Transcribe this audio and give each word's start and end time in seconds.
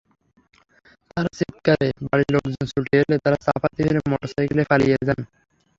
তাঁর 1.11 1.27
চিৎকারে 1.37 1.87
বাড়ির 2.05 2.29
লোকজন 2.35 2.63
ছুটে 2.71 2.93
এলে 3.01 3.15
তাঁরা 3.23 3.37
চাপাতি 3.45 3.79
ফেলে 3.85 3.99
মোটরসাইকেলে 4.11 4.63
পালিয়ে 4.71 4.97
যান। 5.07 5.19